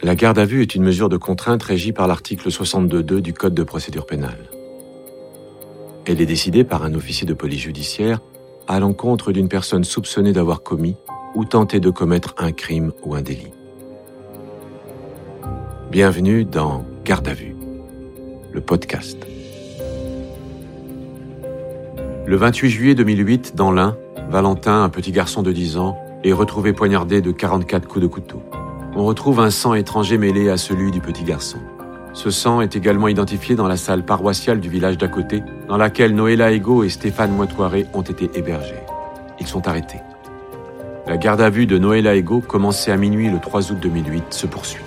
La 0.00 0.14
garde 0.14 0.38
à 0.38 0.44
vue 0.44 0.62
est 0.62 0.76
une 0.76 0.84
mesure 0.84 1.08
de 1.08 1.16
contrainte 1.16 1.60
régie 1.60 1.90
par 1.92 2.06
l'article 2.06 2.50
62.2 2.50 3.18
du 3.18 3.32
Code 3.32 3.54
de 3.54 3.64
procédure 3.64 4.06
pénale. 4.06 4.48
Elle 6.06 6.20
est 6.20 6.26
décidée 6.26 6.62
par 6.62 6.84
un 6.84 6.94
officier 6.94 7.26
de 7.26 7.34
police 7.34 7.62
judiciaire 7.62 8.20
à 8.68 8.78
l'encontre 8.78 9.32
d'une 9.32 9.48
personne 9.48 9.82
soupçonnée 9.82 10.32
d'avoir 10.32 10.62
commis 10.62 10.94
ou 11.34 11.44
tenté 11.44 11.80
de 11.80 11.90
commettre 11.90 12.36
un 12.38 12.52
crime 12.52 12.92
ou 13.02 13.16
un 13.16 13.22
délit. 13.22 13.52
Bienvenue 15.90 16.44
dans 16.44 16.84
Garde 17.04 17.26
à 17.26 17.34
vue, 17.34 17.56
le 18.52 18.60
podcast. 18.60 19.18
Le 22.24 22.36
28 22.36 22.70
juillet 22.70 22.94
2008, 22.94 23.56
dans 23.56 23.72
l'Ain, 23.72 23.96
Valentin, 24.30 24.84
un 24.84 24.90
petit 24.90 25.10
garçon 25.10 25.42
de 25.42 25.50
10 25.50 25.76
ans, 25.76 25.98
est 26.22 26.32
retrouvé 26.32 26.72
poignardé 26.72 27.20
de 27.20 27.32
44 27.32 27.88
coups 27.88 28.02
de 28.02 28.06
couteau 28.06 28.42
on 28.98 29.04
retrouve 29.04 29.38
un 29.38 29.50
sang 29.50 29.74
étranger 29.74 30.18
mêlé 30.18 30.50
à 30.50 30.56
celui 30.56 30.90
du 30.90 31.00
petit 31.00 31.22
garçon. 31.22 31.58
Ce 32.14 32.30
sang 32.30 32.60
est 32.60 32.74
également 32.74 33.06
identifié 33.06 33.54
dans 33.54 33.68
la 33.68 33.76
salle 33.76 34.02
paroissiale 34.02 34.58
du 34.58 34.68
village 34.68 34.98
d'à 34.98 35.06
côté, 35.06 35.44
dans 35.68 35.76
laquelle 35.76 36.16
Noëlla 36.16 36.50
Ego 36.50 36.82
et 36.82 36.88
Stéphane 36.88 37.30
Moitoiré 37.30 37.86
ont 37.94 38.02
été 38.02 38.28
hébergés. 38.34 38.82
Ils 39.38 39.46
sont 39.46 39.68
arrêtés. 39.68 40.00
La 41.06 41.16
garde 41.16 41.40
à 41.40 41.48
vue 41.48 41.66
de 41.66 41.78
Noëlla 41.78 42.16
Ego, 42.16 42.40
commencée 42.40 42.90
à 42.90 42.96
minuit 42.96 43.30
le 43.30 43.38
3 43.38 43.70
août 43.70 43.78
2008, 43.80 44.34
se 44.34 44.48
poursuit. 44.48 44.82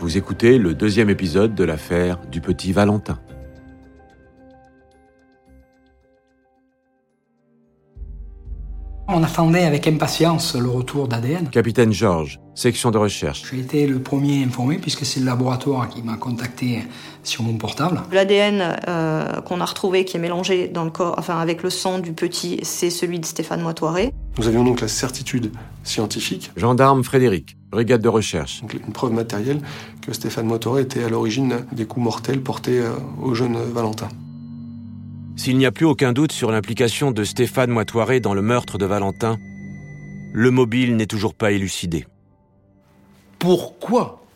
Vous 0.00 0.16
écoutez 0.16 0.58
le 0.58 0.74
deuxième 0.74 1.08
épisode 1.08 1.54
de 1.54 1.62
l'affaire 1.62 2.18
du 2.32 2.40
petit 2.40 2.72
Valentin. 2.72 3.20
On 9.10 9.22
attendait 9.22 9.64
avec 9.64 9.88
impatience 9.88 10.54
le 10.54 10.68
retour 10.68 11.08
d'ADN. 11.08 11.48
Capitaine 11.48 11.94
Georges, 11.94 12.38
section 12.54 12.90
de 12.90 12.98
recherche. 12.98 13.42
J'ai 13.50 13.60
été 13.60 13.86
le 13.86 14.00
premier 14.02 14.44
informé 14.44 14.76
puisque 14.76 15.06
c'est 15.06 15.20
le 15.20 15.24
laboratoire 15.24 15.88
qui 15.88 16.02
m'a 16.02 16.18
contacté 16.18 16.82
sur 17.22 17.42
mon 17.42 17.54
portable. 17.54 18.02
L'ADN 18.12 18.76
euh, 18.86 19.40
qu'on 19.40 19.62
a 19.62 19.64
retrouvé 19.64 20.04
qui 20.04 20.18
est 20.18 20.20
mélangé 20.20 20.68
dans 20.68 20.84
le 20.84 20.90
corps, 20.90 21.14
enfin 21.16 21.38
avec 21.38 21.62
le 21.62 21.70
sang 21.70 22.00
du 22.00 22.12
petit, 22.12 22.60
c'est 22.64 22.90
celui 22.90 23.18
de 23.18 23.24
Stéphane 23.24 23.62
Moitoiré. 23.62 24.12
Nous 24.36 24.46
avions 24.46 24.62
donc 24.62 24.82
la 24.82 24.88
certitude 24.88 25.52
scientifique. 25.84 26.50
Gendarme 26.58 27.02
Frédéric, 27.02 27.56
brigade 27.70 28.02
de 28.02 28.08
recherche. 28.10 28.60
Donc 28.60 28.74
une 28.74 28.92
preuve 28.92 29.12
matérielle 29.12 29.62
que 30.02 30.12
Stéphane 30.12 30.44
Moitoiré 30.44 30.82
était 30.82 31.02
à 31.02 31.08
l'origine 31.08 31.64
des 31.72 31.86
coups 31.86 32.04
mortels 32.04 32.42
portés 32.42 32.80
euh, 32.80 32.90
au 33.22 33.32
jeune 33.32 33.56
Valentin. 33.72 34.08
S'il 35.38 35.56
n'y 35.56 35.66
a 35.66 35.70
plus 35.70 35.86
aucun 35.86 36.12
doute 36.12 36.32
sur 36.32 36.50
l'implication 36.50 37.12
de 37.12 37.22
Stéphane 37.22 37.70
Moitoiré 37.70 38.18
dans 38.18 38.34
le 38.34 38.42
meurtre 38.42 38.76
de 38.76 38.84
Valentin, 38.84 39.38
le 40.32 40.50
mobile 40.50 40.96
n'est 40.96 41.06
toujours 41.06 41.32
pas 41.32 41.52
élucidé. 41.52 42.06
Pourquoi? 43.38 44.26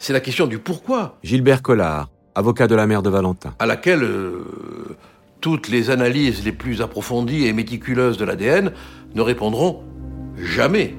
C'est 0.00 0.12
la 0.12 0.18
question 0.18 0.48
du 0.48 0.58
pourquoi. 0.58 1.16
Gilbert 1.22 1.62
Collard, 1.62 2.10
avocat 2.34 2.66
de 2.66 2.74
la 2.74 2.88
mère 2.88 3.02
de 3.02 3.08
Valentin. 3.08 3.54
À 3.60 3.66
laquelle 3.66 4.02
euh, 4.02 4.44
toutes 5.40 5.68
les 5.68 5.90
analyses 5.90 6.44
les 6.44 6.52
plus 6.52 6.82
approfondies 6.82 7.46
et 7.46 7.52
méticuleuses 7.52 8.18
de 8.18 8.24
l'ADN 8.24 8.72
ne 9.14 9.22
répondront 9.22 9.84
jamais. 10.36 10.96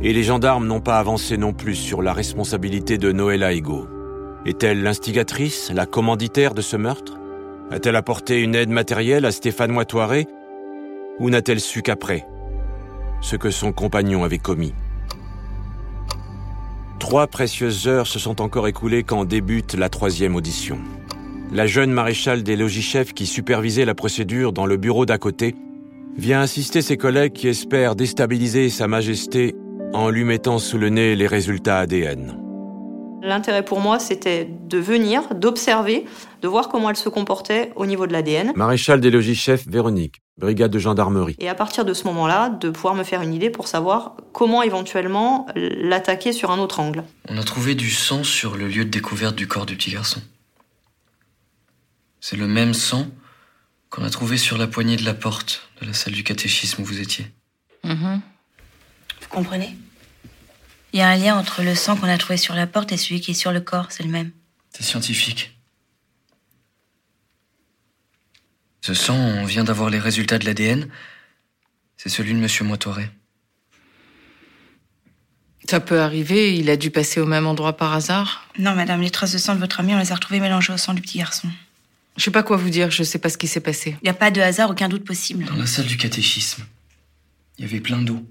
Et 0.00 0.14
les 0.14 0.22
gendarmes 0.22 0.66
n'ont 0.66 0.80
pas 0.80 0.98
avancé 0.98 1.36
non 1.36 1.52
plus 1.52 1.74
sur 1.74 2.00
la 2.00 2.14
responsabilité 2.14 2.96
de 2.96 3.12
Noëlla 3.12 3.52
Ego. 3.52 3.86
Est-elle 4.46 4.82
l'instigatrice, 4.82 5.70
la 5.74 5.84
commanditaire 5.84 6.54
de 6.54 6.62
ce 6.62 6.78
meurtre? 6.78 7.18
A-t-elle 7.70 7.96
apporté 7.96 8.40
une 8.40 8.54
aide 8.54 8.70
matérielle 8.70 9.24
à 9.24 9.32
Stéphane 9.32 9.72
Moitoiré 9.72 10.26
Ou 11.18 11.30
n'a-t-elle 11.30 11.60
su 11.60 11.82
qu'après 11.82 12.26
ce 13.22 13.34
que 13.36 13.50
son 13.50 13.72
compagnon 13.72 14.24
avait 14.24 14.38
commis? 14.38 14.74
Trois 16.98 17.26
précieuses 17.26 17.88
heures 17.88 18.06
se 18.06 18.18
sont 18.18 18.40
encore 18.40 18.68
écoulées 18.68 19.02
quand 19.02 19.24
débute 19.24 19.74
la 19.74 19.88
troisième 19.88 20.36
audition. 20.36 20.78
La 21.52 21.66
jeune 21.66 21.92
maréchale 21.92 22.42
des 22.42 22.56
logis-chefs 22.56 23.14
qui 23.14 23.26
supervisait 23.26 23.84
la 23.84 23.94
procédure 23.94 24.52
dans 24.52 24.66
le 24.66 24.76
bureau 24.76 25.06
d'à 25.06 25.18
côté 25.18 25.54
vient 26.16 26.40
assister 26.40 26.82
ses 26.82 26.96
collègues 26.96 27.32
qui 27.32 27.48
espèrent 27.48 27.94
déstabiliser 27.94 28.68
Sa 28.70 28.88
Majesté 28.88 29.54
en 29.92 30.10
lui 30.10 30.24
mettant 30.24 30.58
sous 30.58 30.78
le 30.78 30.88
nez 30.88 31.14
les 31.14 31.26
résultats 31.26 31.78
ADN. 31.78 32.45
L'intérêt 33.26 33.64
pour 33.64 33.80
moi, 33.80 33.98
c'était 33.98 34.48
de 34.48 34.78
venir, 34.78 35.34
d'observer, 35.34 36.04
de 36.42 36.48
voir 36.48 36.68
comment 36.68 36.90
elle 36.90 36.96
se 36.96 37.08
comportait 37.08 37.72
au 37.74 37.84
niveau 37.84 38.06
de 38.06 38.12
l'ADN. 38.12 38.52
Maréchal 38.54 39.00
des 39.00 39.10
logis-chefs 39.10 39.66
Véronique, 39.66 40.22
brigade 40.38 40.70
de 40.70 40.78
gendarmerie. 40.78 41.34
Et 41.40 41.48
à 41.48 41.56
partir 41.56 41.84
de 41.84 41.92
ce 41.92 42.04
moment-là, 42.04 42.50
de 42.50 42.70
pouvoir 42.70 42.94
me 42.94 43.02
faire 43.02 43.22
une 43.22 43.34
idée 43.34 43.50
pour 43.50 43.66
savoir 43.66 44.14
comment 44.32 44.62
éventuellement 44.62 45.48
l'attaquer 45.56 46.32
sur 46.32 46.52
un 46.52 46.60
autre 46.60 46.78
angle. 46.78 47.02
On 47.28 47.36
a 47.36 47.42
trouvé 47.42 47.74
du 47.74 47.90
sang 47.90 48.22
sur 48.22 48.56
le 48.56 48.68
lieu 48.68 48.84
de 48.84 48.90
découverte 48.90 49.34
du 49.34 49.48
corps 49.48 49.66
du 49.66 49.74
petit 49.74 49.90
garçon. 49.90 50.22
C'est 52.20 52.36
le 52.36 52.46
même 52.46 52.74
sang 52.74 53.08
qu'on 53.90 54.04
a 54.04 54.10
trouvé 54.10 54.36
sur 54.36 54.56
la 54.56 54.68
poignée 54.68 54.94
de 54.94 55.04
la 55.04 55.14
porte 55.14 55.68
de 55.80 55.86
la 55.88 55.94
salle 55.94 56.14
du 56.14 56.22
catéchisme 56.22 56.80
où 56.80 56.84
vous 56.84 57.00
étiez. 57.00 57.26
Mm-hmm. 57.84 58.20
Vous 59.20 59.28
comprenez? 59.30 59.76
Il 60.96 61.00
y 61.00 61.02
a 61.02 61.10
un 61.10 61.16
lien 61.16 61.36
entre 61.36 61.62
le 61.62 61.74
sang 61.74 61.94
qu'on 61.94 62.08
a 62.08 62.16
trouvé 62.16 62.38
sur 62.38 62.54
la 62.54 62.66
porte 62.66 62.90
et 62.90 62.96
celui 62.96 63.20
qui 63.20 63.32
est 63.32 63.34
sur 63.34 63.52
le 63.52 63.60
corps, 63.60 63.88
c'est 63.90 64.02
le 64.02 64.08
même. 64.08 64.30
C'est 64.70 64.82
scientifique. 64.82 65.54
Ce 68.80 68.94
sang, 68.94 69.14
on 69.14 69.44
vient 69.44 69.62
d'avoir 69.62 69.90
les 69.90 69.98
résultats 69.98 70.38
de 70.38 70.46
l'ADN. 70.46 70.88
C'est 71.98 72.08
celui 72.08 72.32
de 72.32 72.38
Monsieur 72.38 72.64
Moitoré. 72.64 73.10
Ça 75.68 75.80
peut 75.80 76.00
arriver, 76.00 76.56
il 76.56 76.70
a 76.70 76.78
dû 76.78 76.90
passer 76.90 77.20
au 77.20 77.26
même 77.26 77.46
endroit 77.46 77.76
par 77.76 77.92
hasard. 77.92 78.48
Non, 78.58 78.74
madame, 78.74 79.02
les 79.02 79.10
traces 79.10 79.32
de 79.32 79.38
sang 79.38 79.54
de 79.54 79.60
votre 79.60 79.80
ami, 79.80 79.94
on 79.94 79.98
les 79.98 80.12
a 80.12 80.14
retrouvées 80.14 80.40
mélangées 80.40 80.72
au 80.72 80.78
sang 80.78 80.94
du 80.94 81.02
petit 81.02 81.18
garçon. 81.18 81.50
Je 82.16 82.22
sais 82.22 82.30
pas 82.30 82.42
quoi 82.42 82.56
vous 82.56 82.70
dire, 82.70 82.90
je 82.90 83.02
sais 83.02 83.18
pas 83.18 83.28
ce 83.28 83.36
qui 83.36 83.48
s'est 83.48 83.60
passé. 83.60 83.98
Il 84.00 84.04
n'y 84.04 84.10
a 84.10 84.14
pas 84.14 84.30
de 84.30 84.40
hasard, 84.40 84.70
aucun 84.70 84.88
doute 84.88 85.04
possible. 85.04 85.44
Dans 85.44 85.56
la 85.56 85.66
salle 85.66 85.84
du 85.84 85.98
catéchisme, 85.98 86.64
il 87.58 87.66
y 87.66 87.68
avait 87.68 87.80
plein 87.80 88.00
d'eau. 88.00 88.26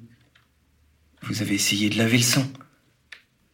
Vous 1.28 1.42
avez 1.42 1.56
essayé 1.56 1.90
de 1.90 1.98
laver 1.98 2.18
le 2.18 2.24
sang. 2.24 2.46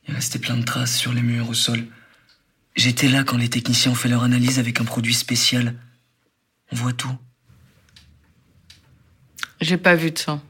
Il 0.07 0.13
restait 0.13 0.39
plein 0.39 0.57
de 0.57 0.63
traces 0.63 0.95
sur 0.95 1.13
les 1.13 1.21
murs, 1.21 1.49
au 1.49 1.53
sol. 1.53 1.79
J'étais 2.75 3.07
là 3.07 3.23
quand 3.23 3.37
les 3.37 3.49
techniciens 3.49 3.91
ont 3.91 3.95
fait 3.95 4.09
leur 4.09 4.23
analyse 4.23 4.59
avec 4.59 4.81
un 4.81 4.85
produit 4.85 5.13
spécial. 5.13 5.75
On 6.71 6.75
voit 6.75 6.93
tout. 6.93 7.15
J'ai 9.61 9.77
pas 9.77 9.95
vu 9.95 10.11
de 10.11 10.17
sang. 10.17 10.41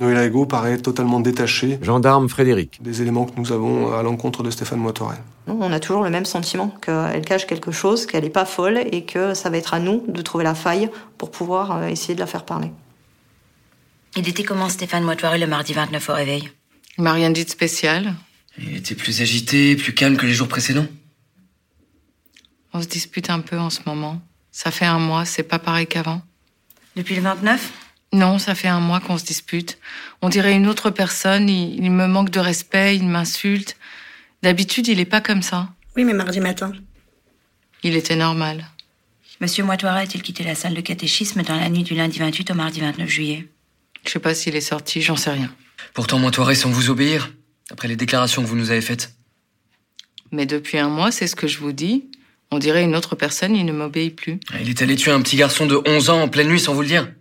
Noël 0.00 0.16
Ego 0.28 0.46
paraît 0.46 0.78
totalement 0.78 1.18
détaché. 1.18 1.78
Gendarme 1.82 2.28
Frédéric. 2.28 2.80
Des 2.80 3.02
éléments 3.02 3.26
que 3.26 3.38
nous 3.38 3.50
avons 3.50 3.92
à 3.92 4.02
l'encontre 4.02 4.44
de 4.44 4.50
Stéphane 4.50 4.78
Moitorel. 4.78 5.18
On 5.48 5.72
a 5.72 5.80
toujours 5.80 6.04
le 6.04 6.10
même 6.10 6.24
sentiment 6.24 6.68
qu'elle 6.80 7.24
cache 7.24 7.46
quelque 7.46 7.72
chose, 7.72 8.06
qu'elle 8.06 8.22
n'est 8.22 8.30
pas 8.30 8.44
folle 8.44 8.78
et 8.92 9.04
que 9.04 9.34
ça 9.34 9.50
va 9.50 9.56
être 9.56 9.74
à 9.74 9.80
nous 9.80 10.04
de 10.06 10.22
trouver 10.22 10.44
la 10.44 10.54
faille 10.54 10.88
pour 11.16 11.32
pouvoir 11.32 11.76
euh, 11.76 11.86
essayer 11.88 12.14
de 12.14 12.20
la 12.20 12.26
faire 12.26 12.44
parler. 12.44 12.70
Il 14.16 14.28
était 14.28 14.42
comment 14.42 14.68
Stéphane 14.68 15.04
Moitoiré 15.04 15.38
le 15.38 15.46
mardi 15.46 15.72
29 15.72 16.08
au 16.08 16.14
réveil 16.14 16.50
Il 16.96 17.04
m'a 17.04 17.12
rien 17.12 17.30
dit 17.30 17.44
de 17.44 17.50
spécial. 17.50 18.14
Il 18.58 18.76
était 18.76 18.94
plus 18.94 19.20
agité, 19.20 19.76
plus 19.76 19.94
calme 19.94 20.16
que 20.16 20.26
les 20.26 20.34
jours 20.34 20.48
précédents? 20.48 20.86
On 22.72 22.82
se 22.82 22.88
dispute 22.88 23.30
un 23.30 23.40
peu 23.40 23.58
en 23.58 23.70
ce 23.70 23.80
moment. 23.86 24.20
Ça 24.50 24.70
fait 24.70 24.84
un 24.84 24.98
mois, 24.98 25.24
c'est 25.24 25.42
pas 25.42 25.58
pareil 25.58 25.86
qu'avant. 25.86 26.22
Depuis 26.96 27.14
le 27.14 27.22
29 27.22 27.70
Non, 28.12 28.38
ça 28.38 28.54
fait 28.54 28.68
un 28.68 28.80
mois 28.80 29.00
qu'on 29.00 29.18
se 29.18 29.24
dispute. 29.24 29.78
On 30.20 30.28
dirait 30.28 30.54
une 30.54 30.66
autre 30.66 30.90
personne, 30.90 31.48
il, 31.48 31.90
me 31.90 32.06
manque 32.06 32.30
de 32.30 32.40
respect, 32.40 32.96
il 32.96 33.06
m'insulte. 33.06 33.76
D'habitude, 34.42 34.88
il 34.88 35.00
est 35.00 35.04
pas 35.04 35.20
comme 35.20 35.42
ça. 35.42 35.68
Oui, 35.96 36.04
mais 36.04 36.12
mardi 36.12 36.40
matin. 36.40 36.72
Il 37.82 37.94
était 37.94 38.16
normal. 38.16 38.66
Monsieur 39.40 39.62
Moitoiré 39.62 40.02
a-t-il 40.02 40.22
quitté 40.22 40.42
la 40.42 40.56
salle 40.56 40.74
de 40.74 40.80
catéchisme 40.80 41.42
dans 41.42 41.54
la 41.54 41.68
nuit 41.68 41.84
du 41.84 41.94
lundi 41.94 42.18
28 42.18 42.50
au 42.50 42.54
mardi 42.54 42.80
29 42.80 43.08
juillet? 43.08 43.48
Je 44.08 44.14
sais 44.14 44.18
pas 44.18 44.34
s'il 44.34 44.56
est 44.56 44.60
sorti, 44.62 45.02
j'en 45.02 45.16
sais 45.16 45.30
rien. 45.30 45.54
Pourtant, 45.92 46.18
Moitoiré 46.18 46.54
sans 46.54 46.70
vous 46.70 46.90
obéir, 46.90 47.30
après 47.70 47.88
les 47.88 47.96
déclarations 47.96 48.42
que 48.42 48.48
vous 48.48 48.56
nous 48.56 48.70
avez 48.70 48.80
faites. 48.80 49.14
Mais 50.32 50.46
depuis 50.46 50.78
un 50.78 50.88
mois, 50.88 51.10
c'est 51.10 51.26
ce 51.26 51.36
que 51.36 51.46
je 51.46 51.58
vous 51.58 51.72
dis. 51.72 52.10
On 52.50 52.58
dirait 52.58 52.84
une 52.84 52.96
autre 52.96 53.14
personne, 53.16 53.54
il 53.54 53.64
ne 53.66 53.72
m'obéit 53.72 54.16
plus. 54.16 54.40
Il 54.60 54.70
est 54.70 54.80
allé 54.80 54.96
tuer 54.96 55.10
un 55.10 55.20
petit 55.20 55.36
garçon 55.36 55.66
de 55.66 55.78
11 55.86 56.10
ans 56.10 56.22
en 56.22 56.28
pleine 56.28 56.48
nuit 56.48 56.60
sans 56.60 56.72
vous 56.72 56.80
le 56.80 56.86
dire. 56.88 57.12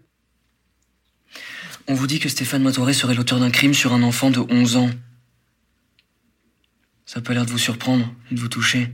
On 1.89 1.93
vous 1.93 2.07
dit 2.07 2.19
que 2.19 2.29
Stéphane 2.29 2.63
Moitoiré 2.63 2.93
serait 2.93 3.13
l'auteur 3.13 3.39
d'un 3.39 3.49
crime 3.49 3.73
sur 3.73 3.93
un 3.93 4.03
enfant 4.03 4.29
de 4.29 4.39
11 4.39 4.77
ans. 4.77 4.89
Ça 7.05 7.21
peut 7.21 7.33
l'air 7.33 7.45
de 7.45 7.51
vous 7.51 7.57
surprendre 7.57 8.13
et 8.31 8.35
de 8.35 8.39
vous 8.39 8.49
toucher. 8.49 8.89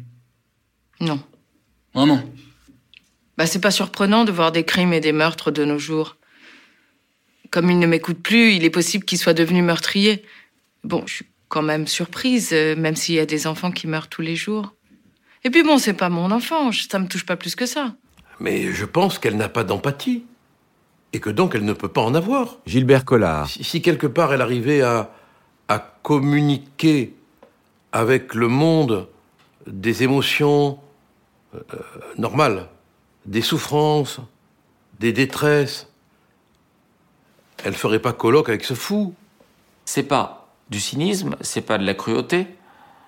Non. 0.99 1.21
Vraiment 1.93 2.23
Bah, 3.37 3.45
c'est 3.45 3.61
pas 3.61 3.71
surprenant 3.71 4.25
de 4.25 4.31
voir 4.31 4.51
des 4.51 4.63
crimes 4.63 4.93
et 4.93 4.99
des 4.99 5.11
meurtres 5.11 5.51
de 5.51 5.65
nos 5.65 5.79
jours. 5.79 6.17
Comme 7.53 7.69
il 7.69 7.77
ne 7.77 7.85
m'écoute 7.85 8.17
plus, 8.17 8.53
il 8.53 8.65
est 8.65 8.71
possible 8.71 9.05
qu'il 9.05 9.19
soit 9.19 9.35
devenu 9.35 9.61
meurtrier. 9.61 10.23
Bon, 10.83 11.03
je 11.05 11.13
suis 11.17 11.25
quand 11.49 11.61
même 11.61 11.85
surprise, 11.85 12.49
euh, 12.51 12.75
même 12.75 12.95
s'il 12.95 13.13
y 13.13 13.19
a 13.19 13.27
des 13.27 13.45
enfants 13.45 13.71
qui 13.71 13.85
meurent 13.85 14.07
tous 14.07 14.23
les 14.23 14.35
jours. 14.35 14.73
Et 15.43 15.51
puis 15.51 15.61
bon, 15.61 15.77
c'est 15.77 15.93
pas 15.93 16.09
mon 16.09 16.31
enfant, 16.31 16.71
ça 16.71 16.97
me 16.97 17.07
touche 17.07 17.27
pas 17.27 17.35
plus 17.35 17.53
que 17.55 17.67
ça. 17.67 17.93
Mais 18.39 18.71
je 18.71 18.85
pense 18.85 19.19
qu'elle 19.19 19.37
n'a 19.37 19.49
pas 19.49 19.63
d'empathie. 19.63 20.23
et 21.13 21.19
que 21.19 21.29
donc 21.29 21.53
elle 21.53 21.63
ne 21.63 21.73
peut 21.73 21.89
pas 21.89 22.01
en 22.01 22.15
avoir. 22.15 22.57
Gilbert 22.65 23.05
Collard. 23.05 23.47
Si, 23.47 23.63
si 23.63 23.83
quelque 23.83 24.07
part 24.07 24.33
elle 24.33 24.41
arrivait 24.41 24.81
à, 24.81 25.11
à 25.67 25.77
communiquer 26.01 27.13
avec 27.91 28.33
le 28.33 28.47
monde 28.47 29.07
des 29.67 30.01
émotions 30.01 30.79
euh, 31.53 31.59
normales, 32.17 32.67
des 33.27 33.41
souffrances, 33.41 34.21
des 34.99 35.13
détresses, 35.13 35.92
elle 37.63 37.73
ferait 37.73 37.99
pas 37.99 38.13
colloque 38.13 38.49
avec 38.49 38.63
ce 38.63 38.73
fou. 38.73 39.13
C'est 39.85 40.03
pas 40.03 40.47
du 40.69 40.79
cynisme, 40.79 41.35
c'est 41.41 41.61
pas 41.61 41.77
de 41.77 41.85
la 41.85 41.93
cruauté, 41.93 42.47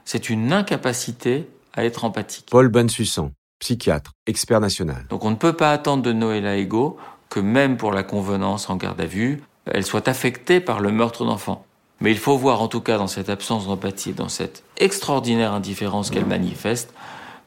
c'est 0.04 0.30
une 0.30 0.54
incapacité 0.54 1.48
à 1.74 1.84
être 1.84 2.06
empathique. 2.06 2.48
Paul 2.52 2.69
Bensussan, 2.69 3.31
psychiatre, 3.60 4.12
expert 4.28 4.60
national. 4.60 5.06
Donc 5.10 5.24
on 5.25 5.31
ne 5.31 5.36
peut 5.36 5.54
pas 5.54 5.72
attendre 5.72 6.04
de 6.04 6.13
Noëlla 6.13 6.57
Ego 6.57 6.98
que 7.30 7.40
même 7.40 7.78
pour 7.78 7.92
la 7.92 8.04
convenance 8.04 8.69
en 8.69 8.75
garde 8.75 9.02
à 9.02 9.06
vue, 9.06 9.42
elle 9.66 9.86
soit 9.86 10.07
affectée 10.07 10.60
par 10.60 10.80
le 10.80 10.92
meurtre 10.92 11.25
d'enfants. 11.25 11.66
Mais 12.02 12.12
il 12.12 12.18
faut 12.18 12.38
voir 12.38 12.62
en 12.62 12.68
tout 12.68 12.81
cas 12.81 12.98
dans 12.98 13.07
cette 13.07 13.30
absence 13.30 13.68
d'empathie, 13.68 14.13
dans 14.13 14.30
cette 14.30 14.63
extraordinaire 14.78 15.54
indifférence 15.54 16.10
qu'elle 16.10 16.25
manifeste, 16.25 16.94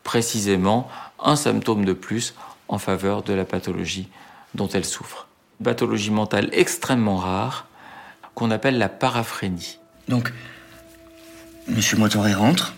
précisément 0.05 0.88
un 1.22 1.37
symptôme 1.37 1.84
de 1.84 1.93
plus 1.93 2.34
en 2.69 2.78
faveur 2.78 3.22
de 3.22 3.34
la 3.34 3.44
pathologie 3.44 4.08
dont 4.55 4.69
elle 4.69 4.84
souffre. 4.84 5.27
Une 5.60 5.64
pathologie 5.64 6.10
mentale 6.10 6.49
extrêmement 6.52 7.16
rare 7.16 7.66
qu'on 8.34 8.50
appelle 8.50 8.78
la 8.78 8.88
paraphrénie. 8.88 9.78
Donc, 10.08 10.32
Monsieur 11.66 11.96
Motoré 11.96 12.32
rentre, 12.32 12.75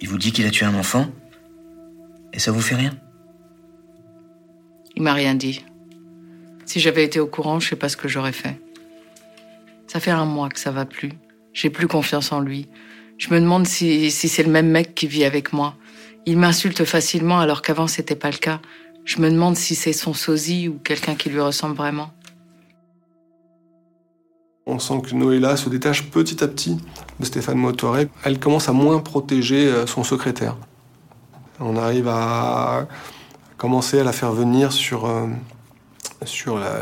il 0.00 0.08
vous 0.08 0.18
dit 0.18 0.32
qu'il 0.32 0.46
a 0.46 0.50
tué 0.50 0.66
un 0.66 0.74
enfant, 0.74 1.08
et 2.32 2.38
ça 2.38 2.52
vous 2.52 2.60
fait 2.60 2.74
rien? 2.74 2.92
Il 4.94 5.02
m'a 5.02 5.14
rien 5.14 5.34
dit. 5.34 5.64
Si 6.66 6.80
j'avais 6.80 7.04
été 7.04 7.18
au 7.18 7.26
courant, 7.26 7.60
je 7.60 7.70
sais 7.70 7.76
pas 7.76 7.88
ce 7.88 7.96
que 7.96 8.08
j'aurais 8.08 8.32
fait. 8.32 8.60
Ça 9.86 10.00
fait 10.00 10.10
un 10.10 10.24
mois 10.24 10.48
que 10.48 10.60
ça 10.60 10.70
va 10.70 10.84
plus. 10.84 11.12
J'ai 11.52 11.70
plus 11.70 11.88
confiance 11.88 12.32
en 12.32 12.40
lui. 12.40 12.68
Je 13.18 13.30
me 13.30 13.40
demande 13.40 13.66
si, 13.66 14.10
si 14.10 14.28
c'est 14.28 14.42
le 14.42 14.50
même 14.50 14.68
mec 14.68 14.94
qui 14.94 15.06
vit 15.06 15.24
avec 15.24 15.52
moi. 15.52 15.76
Il 16.24 16.38
m'insulte 16.38 16.84
facilement 16.84 17.40
alors 17.40 17.62
qu'avant 17.62 17.86
c'était 17.86 18.16
pas 18.16 18.30
le 18.30 18.38
cas. 18.38 18.60
Je 19.04 19.20
me 19.20 19.30
demande 19.30 19.56
si 19.56 19.74
c'est 19.74 19.92
son 19.92 20.14
sosie 20.14 20.68
ou 20.68 20.78
quelqu'un 20.78 21.14
qui 21.14 21.28
lui 21.28 21.40
ressemble 21.40 21.74
vraiment. 21.74 22.10
On 24.64 24.78
sent 24.78 25.02
que 25.02 25.14
Noëlla 25.14 25.56
se 25.56 25.68
détache 25.68 26.04
petit 26.04 26.42
à 26.42 26.48
petit 26.48 26.78
de 27.18 27.24
Stéphane 27.24 27.58
Motoré. 27.58 28.08
Elle 28.24 28.38
commence 28.38 28.68
à 28.68 28.72
moins 28.72 29.00
protéger 29.00 29.66
euh, 29.66 29.86
son 29.86 30.04
secrétaire. 30.04 30.56
On 31.58 31.76
arrive 31.76 32.06
à 32.08 32.86
commencer 33.56 33.98
à 33.98 34.04
la 34.04 34.12
faire 34.12 34.32
venir 34.32 34.72
sur, 34.72 35.06
euh, 35.06 35.26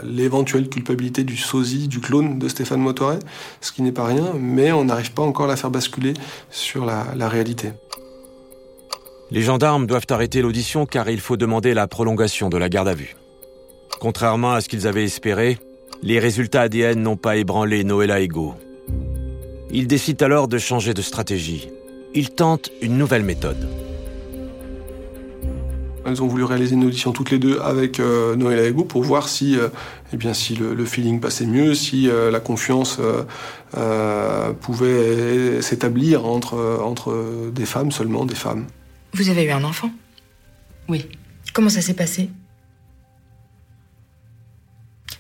l'éventuelle 0.05 0.69
culpabilité 0.69 1.25
du 1.25 1.38
sosie, 1.38 1.88
du 1.88 2.00
clone 2.00 2.38
de 2.38 2.49
Stéphane 2.49 2.81
Motoré, 2.81 3.19
ce 3.62 3.73
qui 3.73 3.81
n'est 3.81 3.93
pas 3.93 4.05
rien, 4.05 4.34
mais 4.38 4.73
on 4.73 4.84
n'arrive 4.84 5.12
pas 5.12 5.23
encore 5.23 5.46
à 5.46 5.49
la 5.49 5.56
faire 5.56 5.70
basculer 5.70 6.12
sur 6.50 6.84
la 6.84 7.28
réalité. 7.28 7.73
Les 9.32 9.42
gendarmes 9.42 9.86
doivent 9.86 10.06
arrêter 10.10 10.42
l'audition 10.42 10.86
car 10.86 11.08
il 11.08 11.20
faut 11.20 11.36
demander 11.36 11.72
la 11.72 11.86
prolongation 11.86 12.48
de 12.48 12.58
la 12.58 12.68
garde 12.68 12.88
à 12.88 12.94
vue. 12.94 13.14
Contrairement 14.00 14.52
à 14.52 14.60
ce 14.60 14.68
qu'ils 14.68 14.88
avaient 14.88 15.04
espéré, 15.04 15.58
les 16.02 16.18
résultats 16.18 16.62
ADN 16.62 17.00
n'ont 17.00 17.16
pas 17.16 17.36
ébranlé 17.36 17.84
Noëlla 17.84 18.20
Ego. 18.20 18.54
Ils 19.70 19.86
décident 19.86 20.24
alors 20.24 20.48
de 20.48 20.58
changer 20.58 20.94
de 20.94 21.02
stratégie. 21.02 21.68
Ils 22.12 22.30
tentent 22.30 22.70
une 22.82 22.98
nouvelle 22.98 23.22
méthode. 23.22 23.68
Elles 26.04 26.22
ont 26.22 26.26
voulu 26.26 26.42
réaliser 26.42 26.74
une 26.74 26.84
audition 26.84 27.12
toutes 27.12 27.30
les 27.30 27.38
deux 27.38 27.60
avec 27.60 28.00
euh, 28.00 28.66
Ego 28.66 28.84
pour 28.84 29.04
voir 29.04 29.28
si, 29.28 29.56
euh, 29.56 29.68
eh 30.12 30.16
bien, 30.16 30.34
si 30.34 30.56
le, 30.56 30.84
feeling 30.84 31.20
passait 31.20 31.46
mieux, 31.46 31.74
si 31.74 32.08
euh, 32.08 32.32
la 32.32 32.40
confiance 32.40 32.98
euh, 33.76 34.52
pouvait 34.60 35.62
s'établir 35.62 36.26
entre, 36.26 36.80
entre 36.82 37.14
des 37.52 37.66
femmes, 37.66 37.92
seulement 37.92 38.24
des 38.24 38.34
femmes. 38.34 38.66
Vous 39.12 39.28
avez 39.28 39.44
eu 39.44 39.50
un 39.50 39.64
enfant 39.64 39.90
Oui. 40.88 41.06
Comment 41.52 41.68
ça 41.68 41.80
s'est 41.82 41.94
passé 41.94 42.30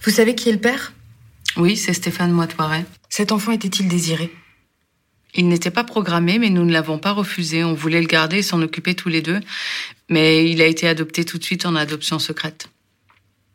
Vous 0.02 0.10
savez 0.10 0.34
qui 0.34 0.48
est 0.48 0.52
le 0.52 0.60
père 0.60 0.92
Oui, 1.56 1.76
c'est 1.76 1.92
Stéphane 1.92 2.32
Moitoiret. 2.32 2.84
Cet 3.08 3.32
enfant 3.32 3.52
était-il 3.52 3.88
désiré 3.88 4.32
Il 5.34 5.48
n'était 5.48 5.70
pas 5.70 5.84
programmé, 5.84 6.38
mais 6.38 6.50
nous 6.50 6.64
ne 6.64 6.72
l'avons 6.72 6.98
pas 6.98 7.12
refusé. 7.12 7.64
On 7.64 7.74
voulait 7.74 8.00
le 8.00 8.06
garder 8.06 8.38
et 8.38 8.42
s'en 8.42 8.62
occuper 8.62 8.94
tous 8.94 9.08
les 9.08 9.22
deux. 9.22 9.40
Mais 10.08 10.48
il 10.48 10.62
a 10.62 10.66
été 10.66 10.86
adopté 10.86 11.24
tout 11.24 11.38
de 11.38 11.44
suite 11.44 11.66
en 11.66 11.74
adoption 11.74 12.18
secrète. 12.18 12.68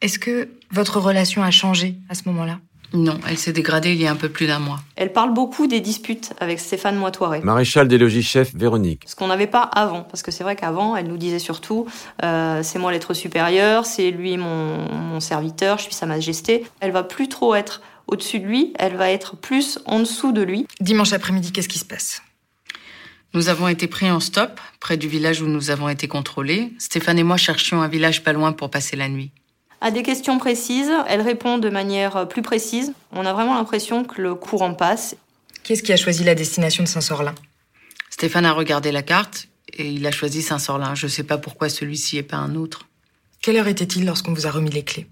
Est-ce 0.02 0.20
que 0.20 0.50
votre 0.72 1.00
relation 1.00 1.44
a 1.44 1.52
changé 1.52 1.96
à 2.10 2.16
ce 2.16 2.24
moment-là 2.26 2.60
Non, 2.96 3.20
elle 3.28 3.38
s'est 3.38 3.52
dégradée 3.52 3.92
il 3.92 4.02
y 4.02 4.08
a 4.08 4.12
un 4.12 4.16
peu 4.16 4.30
plus 4.30 4.48
d'un 4.48 4.60
mois. 4.60 4.80
Elle 4.96 5.12
parle 5.12 5.34
beaucoup 5.34 5.68
des 5.68 5.82
disputes 5.82 6.34
avec 6.40 6.60
Stéphane 6.60 6.96
Moitoiret. 6.96 7.42
Maréchal 7.42 7.90
des 7.90 7.98
logis 7.98 8.24
chef 8.24 8.56
Véronique. 8.56 9.04
Ce 9.06 9.16
qu'on 9.16 9.28
n'avait 9.28 9.48
pas 9.48 9.64
avant, 9.64 10.04
parce 10.04 10.24
que 10.24 10.32
c'est 10.32 10.46
vrai 10.46 10.56
qu'avant, 10.56 10.96
elle 10.96 11.08
nous 11.08 11.18
disait 11.18 11.40
surtout 11.40 11.86
euh, 12.24 12.64
c'est 12.64 12.80
moi 12.80 12.94
l'être 12.94 13.14
supérieur, 13.14 13.86
c'est 13.86 14.12
lui 14.12 14.38
mon, 14.38 14.90
mon 14.94 15.20
serviteur, 15.20 15.78
je 15.78 15.84
suis 15.84 15.94
sa 15.94 16.06
majesté. 16.06 16.66
Elle 16.80 16.92
va 16.92 17.04
plus 17.04 17.28
trop 17.28 17.54
être 17.54 17.82
au-dessus 18.08 18.40
de 18.40 18.46
lui, 18.46 18.74
elle 18.80 18.96
va 18.96 19.12
être 19.12 19.36
plus 19.36 19.80
en 19.86 20.00
dessous 20.00 20.32
de 20.32 20.42
lui. 20.42 20.66
Dimanche 20.80 21.12
après-midi, 21.12 21.52
qu'est-ce 21.52 21.70
qui 21.70 21.80
se 21.80 21.86
passe? 21.86 22.22
Nous 23.34 23.50
avons 23.50 23.68
été 23.68 23.88
pris 23.88 24.10
en 24.10 24.22
stop, 24.22 24.62
près 24.80 24.96
du 24.96 25.10
village 25.10 25.42
où 25.42 25.48
nous 25.48 25.70
avons 25.70 25.90
été 25.90 26.08
contrôlés. 26.08 26.72
Stéphane 26.80 27.20
et 27.20 27.24
moi 27.24 27.36
cherchions 27.36 27.82
un 27.82 27.90
village 27.90 28.24
pas 28.24 28.32
loin 28.32 28.54
pour 28.54 28.70
passer 28.70 28.96
la 28.96 29.10
nuit. 29.10 29.32
À 29.82 29.92
des 29.92 30.04
questions 30.04 30.38
précises, 30.38 30.92
elle 31.08 31.22
répond 31.22 31.58
de 31.58 31.70
manière 31.70 32.28
plus 32.28 32.42
précise. 32.42 32.94
On 33.12 33.26
a 33.26 33.34
vraiment 33.34 33.56
l'impression 33.56 34.04
que 34.04 34.22
le 34.22 34.36
courant 34.36 34.74
passe. 34.74 35.16
Qui 35.64 35.74
est-ce 35.74 35.84
qui 35.84 35.94
a 35.94 35.98
choisi 35.98 36.24
la 36.24 36.36
destination 36.36 36.84
de 36.84 36.88
Saint-Sorlin 36.88 37.36
Stéphane 38.10 38.46
a 38.46 38.54
regardé 38.54 38.92
la 38.92 39.02
carte 39.02 39.48
et 39.74 39.90
il 39.90 40.06
a 40.08 40.12
choisi 40.12 40.42
Saint-Sorlin. 40.42 40.96
Je 40.96 41.08
sais 41.08 41.24
pas 41.24 41.38
pourquoi 41.38 41.70
celui-ci 41.70 42.18
et 42.18 42.24
pas 42.24 42.38
un 42.38 42.56
autre. 42.56 42.88
Quelle 43.42 43.58
heure 43.58 43.68
était-il 43.68 44.06
lorsqu'on 44.06 44.34
vous 44.34 44.48
a 44.48 44.52
remis 44.52 44.70
les 44.70 44.84
clés? 44.84 45.08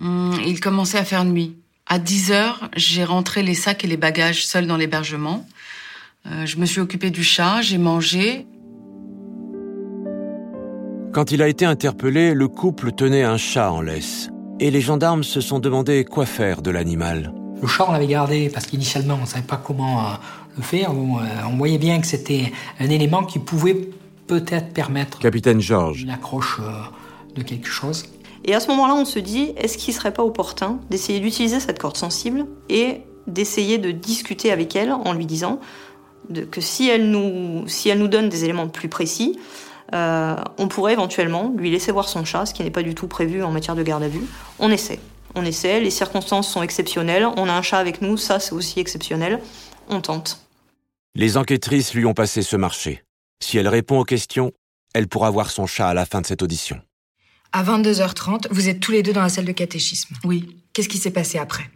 Hum, 0.00 0.38
il 0.44 0.60
commençait 0.60 0.98
à 0.98 1.04
faire 1.04 1.24
nuit. 1.24 1.56
À 1.86 1.98
10 1.98 2.32
heures, 2.32 2.68
j'ai 2.76 3.04
rentré 3.04 3.42
les 3.42 3.54
sacs 3.54 3.84
et 3.84 3.86
les 3.86 3.96
bagages 3.96 4.46
seuls 4.46 4.66
dans 4.66 4.76
l'hébergement. 4.76 5.46
Euh, 6.26 6.46
je 6.46 6.56
me 6.56 6.66
suis 6.66 6.80
occupée 6.80 7.10
du 7.10 7.22
chat, 7.22 7.60
j'ai 7.62 7.78
mangé. 7.78 8.46
Quand 11.14 11.30
il 11.30 11.42
a 11.42 11.48
été 11.48 11.64
interpellé, 11.64 12.34
le 12.34 12.48
couple 12.48 12.90
tenait 12.90 13.22
un 13.22 13.36
chat 13.36 13.70
en 13.70 13.80
laisse. 13.80 14.30
Et 14.58 14.72
les 14.72 14.80
gendarmes 14.80 15.22
se 15.22 15.40
sont 15.40 15.60
demandé 15.60 16.04
quoi 16.04 16.26
faire 16.26 16.60
de 16.60 16.72
l'animal. 16.72 17.32
Le 17.62 17.68
chat, 17.68 17.86
on 17.88 17.92
l'avait 17.92 18.08
gardé 18.08 18.50
parce 18.52 18.66
qu'initialement, 18.66 19.14
on 19.14 19.22
ne 19.22 19.26
savait 19.26 19.46
pas 19.46 19.56
comment 19.56 20.00
euh, 20.00 20.12
le 20.56 20.62
faire. 20.64 20.90
Euh, 20.90 20.94
on 21.48 21.56
voyait 21.56 21.78
bien 21.78 22.00
que 22.00 22.06
c'était 22.08 22.52
un 22.80 22.90
élément 22.90 23.22
qui 23.22 23.38
pouvait 23.38 23.90
peut-être 24.26 24.72
permettre 24.72 25.20
Capitaine 25.20 25.60
Georges. 25.60 26.02
une 26.02 26.10
accroche 26.10 26.58
euh, 26.60 26.72
de 27.36 27.42
quelque 27.42 27.68
chose. 27.68 28.06
Et 28.44 28.52
à 28.52 28.58
ce 28.58 28.66
moment-là, 28.68 28.96
on 28.96 29.04
se 29.04 29.20
dit, 29.20 29.52
est-ce 29.56 29.78
qu'il 29.78 29.94
serait 29.94 30.12
pas 30.12 30.24
opportun 30.24 30.80
d'essayer 30.90 31.20
d'utiliser 31.20 31.60
cette 31.60 31.78
corde 31.78 31.96
sensible 31.96 32.44
et 32.68 33.02
d'essayer 33.28 33.78
de 33.78 33.92
discuter 33.92 34.50
avec 34.50 34.74
elle 34.74 34.92
en 34.92 35.12
lui 35.12 35.26
disant 35.26 35.60
de- 36.28 36.42
que 36.42 36.60
si 36.60 36.88
elle, 36.88 37.08
nous, 37.08 37.68
si 37.68 37.88
elle 37.88 38.00
nous 38.00 38.08
donne 38.08 38.28
des 38.28 38.42
éléments 38.44 38.66
plus 38.68 38.88
précis, 38.88 39.38
euh, 39.92 40.36
on 40.58 40.68
pourrait 40.68 40.94
éventuellement 40.94 41.52
lui 41.56 41.70
laisser 41.70 41.92
voir 41.92 42.08
son 42.08 42.24
chat, 42.24 42.46
ce 42.46 42.54
qui 42.54 42.62
n'est 42.62 42.70
pas 42.70 42.82
du 42.82 42.94
tout 42.94 43.06
prévu 43.06 43.42
en 43.42 43.50
matière 43.50 43.76
de 43.76 43.82
garde 43.82 44.02
à 44.02 44.08
vue. 44.08 44.24
On 44.58 44.70
essaie. 44.70 45.00
On 45.34 45.44
essaie, 45.44 45.80
les 45.80 45.90
circonstances 45.90 46.50
sont 46.50 46.62
exceptionnelles, 46.62 47.26
on 47.36 47.48
a 47.48 47.52
un 47.52 47.62
chat 47.62 47.78
avec 47.78 48.00
nous, 48.00 48.16
ça 48.16 48.38
c'est 48.38 48.52
aussi 48.52 48.78
exceptionnel. 48.78 49.40
On 49.88 50.00
tente. 50.00 50.40
Les 51.16 51.36
enquêtrices 51.36 51.92
lui 51.94 52.06
ont 52.06 52.14
passé 52.14 52.42
ce 52.42 52.56
marché. 52.56 53.04
Si 53.40 53.58
elle 53.58 53.68
répond 53.68 53.98
aux 53.98 54.04
questions, 54.04 54.52
elle 54.94 55.08
pourra 55.08 55.30
voir 55.30 55.50
son 55.50 55.66
chat 55.66 55.88
à 55.88 55.94
la 55.94 56.06
fin 56.06 56.20
de 56.20 56.26
cette 56.26 56.42
audition. 56.42 56.80
À 57.52 57.62
22h30, 57.62 58.46
vous 58.50 58.68
êtes 58.68 58.80
tous 58.80 58.92
les 58.92 59.02
deux 59.02 59.12
dans 59.12 59.22
la 59.22 59.28
salle 59.28 59.44
de 59.44 59.52
catéchisme. 59.52 60.14
Oui. 60.24 60.56
Qu'est-ce 60.72 60.88
qui 60.88 60.98
s'est 60.98 61.12
passé 61.12 61.38
après? 61.38 61.70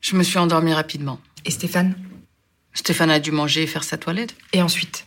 Je 0.00 0.16
me 0.16 0.22
suis 0.22 0.38
endormie 0.38 0.72
rapidement. 0.72 1.18
Et 1.44 1.50
Stéphane? 1.50 1.94
Stéphane 2.74 3.10
a 3.10 3.18
dû 3.20 3.30
manger 3.32 3.62
et 3.62 3.66
faire 3.66 3.84
sa 3.84 3.98
toilette. 3.98 4.34
Et 4.52 4.62
ensuite? 4.62 5.06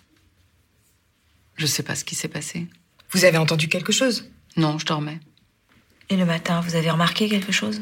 Je 1.56 1.65
sais 1.65 1.84
pas 1.84 1.96
ce 1.96 2.03
qui 2.03 2.15
s'est 2.15 2.27
passé. 2.27 2.68
Vous 3.12 3.25
avez 3.25 3.38
entendu 3.38 3.68
quelque 3.68 3.91
chose? 3.91 4.30
Non, 4.58 4.77
je 4.80 4.86
dormais. 4.86 5.20
Et 6.10 6.18
le 6.18 6.25
matin, 6.25 6.60
vous 6.62 6.75
avez 6.75 6.89
remarqué 6.89 7.30
quelque 7.30 7.51
chose? 7.51 7.82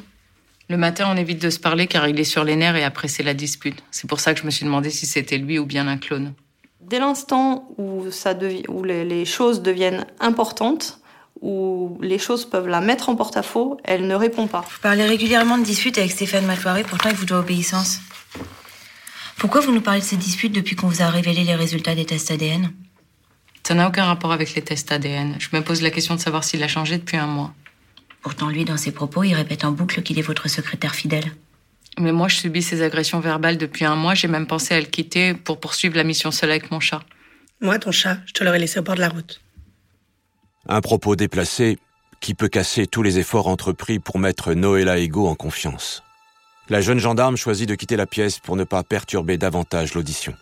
Le 0.70 0.78
matin, 0.78 1.08
on 1.12 1.18
évite 1.18 1.42
de 1.42 1.50
se 1.50 1.60
parler 1.60 1.88
car 1.88 2.08
il 2.08 2.20
est 2.20 2.24
sur 2.24 2.44
les 2.44 2.56
nerfs 2.56 2.76
et 2.76 2.84
après 2.84 3.08
c'est 3.08 3.24
la 3.24 3.34
dispute. 3.34 3.82
C'est 3.90 4.08
pour 4.08 4.20
ça 4.20 4.34
que 4.34 4.40
je 4.40 4.46
me 4.46 4.52
suis 4.52 4.66
demandé 4.66 4.92
si 4.92 5.08
c'était 5.08 5.38
lui 5.38 5.58
ou 5.58 5.66
bien 5.66 5.88
un 5.88 5.98
clone. 5.98 6.34
Dès 6.82 7.00
l'instant 7.00 7.68
où, 7.78 8.12
ça 8.12 8.36
devi- 8.36 8.66
où 8.68 8.84
les, 8.84 9.04
les 9.04 9.26
choses 9.26 9.64
deviennent 9.64 10.06
importantes, 10.20 11.00
où 11.42 11.98
les 12.02 12.20
choses 12.20 12.48
peuvent 12.48 12.68
la 12.68 12.82
mettre 12.82 13.10
en 13.10 13.16
porte-à-faux, 13.16 13.78
elle 13.84 14.06
ne 14.06 14.14
répond 14.14 14.46
pas. 14.48 14.62
Vous 14.62 14.80
parlez 14.82 15.06
régulièrement 15.06 15.58
de 15.58 15.64
disputes 15.64 15.98
avec 15.98 16.12
Stéphane 16.12 16.46
Malfoiré, 16.46 16.84
pourtant 16.84 17.10
il 17.10 17.16
vous 17.16 17.26
doit 17.26 17.40
obéissance. 17.40 18.00
Pourquoi 19.40 19.62
vous 19.62 19.72
nous 19.72 19.80
parlez 19.80 20.02
de 20.02 20.06
ces 20.06 20.18
disputes 20.18 20.52
depuis 20.52 20.76
qu'on 20.76 20.90
vous 20.90 21.02
a 21.02 21.10
révélé 21.10 21.46
les 21.46 21.56
résultats 21.56 21.96
des 21.96 22.04
tests 22.06 22.30
ADN 22.30 22.74
Ça 23.64 23.74
n'a 23.74 23.88
aucun 23.88 24.04
rapport 24.04 24.34
avec 24.34 24.54
les 24.54 24.62
tests 24.62 24.92
ADN. 24.92 25.38
Je 25.40 25.48
me 25.54 25.64
pose 25.64 25.82
la 25.82 25.92
question 25.92 26.14
de 26.14 26.20
savoir 26.20 26.44
s'il 26.44 26.62
a 26.62 26.68
changé 26.68 26.98
depuis 26.98 27.16
un 27.16 27.26
mois. 27.26 27.54
Pourtant, 28.22 28.50
lui, 28.50 28.66
dans 28.66 28.76
ses 28.76 28.92
propos, 28.92 29.24
il 29.24 29.34
répète 29.34 29.64
en 29.64 29.72
boucle 29.72 30.02
qu'il 30.02 30.20
est 30.20 30.24
votre 30.24 30.50
secrétaire 30.50 30.94
fidèle. 30.94 31.32
Mais 31.98 32.12
moi, 32.12 32.28
je 32.28 32.36
subis 32.36 32.62
ces 32.62 32.82
agressions 32.82 33.22
verbales 33.22 33.58
depuis 33.58 33.86
un 33.86 33.96
mois. 33.96 34.14
J'ai 34.14 34.28
même 34.28 34.46
pensé 34.46 34.74
à 34.74 34.80
le 34.82 34.88
quitter 34.88 35.34
pour 35.34 35.62
poursuivre 35.62 35.96
la 35.96 36.04
mission 36.04 36.32
seule 36.32 36.52
avec 36.52 36.70
mon 36.70 36.82
chat. 36.82 37.02
Moi, 37.62 37.80
ton 37.80 37.92
chat, 37.92 38.18
je 38.26 38.34
te 38.34 38.44
l'aurais 38.44 38.60
laissé 38.60 38.80
au 38.80 38.84
bord 38.84 38.96
de 38.96 39.02
la 39.02 39.10
route. 39.10 39.40
Un 40.68 40.82
propos 40.82 41.16
déplacé 41.16 41.78
qui 42.20 42.34
peut 42.34 42.50
casser 42.50 42.88
tous 42.88 43.04
les 43.04 43.20
efforts 43.20 43.48
entrepris 43.48 44.00
pour 44.00 44.20
mettre 44.20 44.54
Noëlla 44.54 44.98
Ego 44.98 45.28
en 45.28 45.36
confiance. 45.36 46.04
La 46.70 46.82
jeune 46.82 47.00
gendarme 47.00 47.36
choisit 47.36 47.68
de 47.68 47.74
quitter 47.74 47.96
la 47.96 48.06
pièce 48.06 48.38
pour 48.38 48.56
ne 48.56 48.64
pas 48.64 48.84
perturber 48.84 49.40
davantage 49.40 49.96
l'audition. 49.96 50.36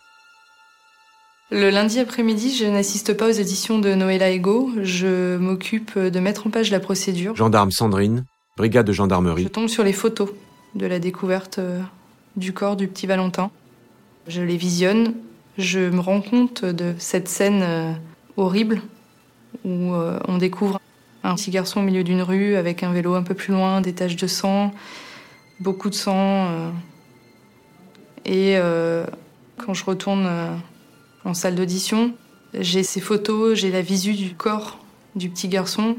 Le 1.52 1.70
lundi 1.70 2.00
après-midi, 2.00 2.54
je 2.54 2.66
n'assiste 2.66 3.14
pas 3.14 3.30
aux 3.30 3.40
auditions 3.40 3.80
de 3.80 3.94
Noëlla 3.94 4.32
Ego. 4.32 4.70
Je 4.82 5.38
m'occupe 5.38 5.98
de 5.98 6.20
mettre 6.20 6.48
en 6.48 6.50
page 6.50 6.70
la 6.70 6.82
procédure. 6.82 7.34
Gendarme 7.38 7.72
Sandrine, 7.72 8.26
brigade 8.58 8.86
de 8.86 8.92
Je 8.92 8.98
gendarmerie. 8.98 9.50
tombe 9.50 9.70
sur 9.70 9.86
les 9.86 9.94
photos 9.94 10.30
de 10.76 10.86
la 10.86 11.00
découverte 11.00 11.60
euh, 11.60 11.80
du 12.36 12.52
corps 12.52 12.76
du 12.76 12.90
petit 12.90 13.08
Valentin. 13.08 13.50
Je 14.28 14.42
les 14.42 14.58
visionne. 14.58 15.14
Je 15.58 15.80
me 15.80 16.02
rends 16.02 16.20
compte 16.22 16.66
de 16.66 16.94
cette 17.00 17.30
scène 17.30 17.62
euh, 17.64 17.94
horrible 18.36 18.82
où 19.64 19.94
euh, 19.94 20.20
on 20.28 20.38
découvre 20.38 20.82
un 21.24 21.36
petit 21.36 21.52
garçon 21.52 21.80
au 21.80 21.84
milieu 21.84 22.04
d'une 22.04 22.22
rue 22.22 22.56
avec 22.56 22.84
un 22.84 22.92
vélo 22.92 23.16
un 23.16 23.24
peu 23.24 23.34
plus 23.34 23.54
loin, 23.54 23.80
des 23.80 23.94
taches 23.94 24.18
de 24.18 24.28
sang, 24.28 24.74
beaucoup 25.60 25.90
de 25.90 25.96
sang. 25.96 26.48
euh. 26.48 26.72
Et 28.26 28.58
euh, 28.58 29.06
quand 29.58 29.74
je 29.74 29.86
retourne 29.86 30.26
euh, 30.26 30.56
en 31.24 31.34
salle 31.34 31.56
d'audition, 31.56 32.14
j'ai 32.54 32.84
ces 32.84 33.00
photos, 33.00 33.58
j'ai 33.58 33.72
la 33.72 33.82
visu 33.82 34.14
du 34.14 34.34
corps 34.34 34.80
du 35.16 35.30
petit 35.30 35.48
garçon. 35.48 35.98